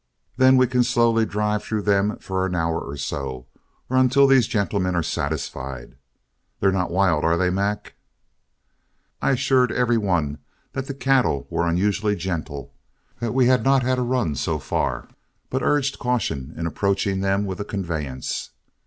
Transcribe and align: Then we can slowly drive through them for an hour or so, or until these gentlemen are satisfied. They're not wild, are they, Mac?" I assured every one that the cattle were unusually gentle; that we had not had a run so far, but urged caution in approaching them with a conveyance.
Then 0.35 0.57
we 0.57 0.65
can 0.65 0.83
slowly 0.83 1.27
drive 1.27 1.63
through 1.63 1.83
them 1.83 2.17
for 2.17 2.43
an 2.47 2.55
hour 2.55 2.79
or 2.79 2.97
so, 2.97 3.45
or 3.87 3.97
until 3.97 4.25
these 4.25 4.47
gentlemen 4.47 4.95
are 4.95 5.03
satisfied. 5.03 5.95
They're 6.59 6.71
not 6.71 6.89
wild, 6.89 7.23
are 7.23 7.37
they, 7.37 7.51
Mac?" 7.51 7.93
I 9.21 9.29
assured 9.33 9.71
every 9.71 9.99
one 9.99 10.39
that 10.73 10.87
the 10.87 10.95
cattle 10.95 11.45
were 11.51 11.67
unusually 11.67 12.15
gentle; 12.15 12.73
that 13.19 13.35
we 13.35 13.45
had 13.45 13.63
not 13.63 13.83
had 13.83 13.99
a 13.99 14.01
run 14.01 14.33
so 14.33 14.57
far, 14.57 15.07
but 15.51 15.61
urged 15.61 15.99
caution 15.99 16.55
in 16.57 16.65
approaching 16.65 17.19
them 17.21 17.45
with 17.45 17.59
a 17.59 17.63
conveyance. 17.63 18.49